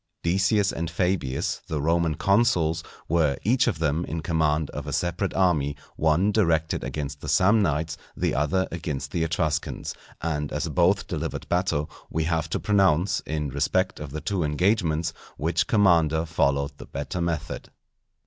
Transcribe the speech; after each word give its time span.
_Decius 0.23 0.71
and 0.71 0.89
Fabius, 0.89 1.61
the 1.67 1.79
Roman 1.79 2.15
consuls, 2.15 2.83
were 3.07 3.37
each 3.43 3.67
of 3.67 3.77
them 3.77 4.03
in 4.05 4.21
command 4.21 4.71
of 4.71 4.87
a 4.87 4.93
separate 4.93 5.35
army, 5.35 5.77
one 5.95 6.31
directed 6.31 6.83
against 6.83 7.21
the 7.21 7.27
Samnites, 7.29 7.97
the 8.17 8.33
other 8.33 8.67
against 8.71 9.11
the 9.11 9.21
Etruscans: 9.23 9.93
and 10.19 10.51
as 10.51 10.67
both 10.69 11.05
delivered 11.05 11.47
battle, 11.49 11.87
we 12.09 12.23
have 12.23 12.49
to 12.49 12.59
pronounce, 12.59 13.19
in 13.27 13.49
respect 13.49 13.99
of 13.99 14.09
the 14.09 14.21
two 14.21 14.43
engagements, 14.43 15.13
which 15.37 15.67
commander 15.67 16.25
followed 16.25 16.75
the 16.79 16.87
better 16.87 17.21
method. 17.21 17.69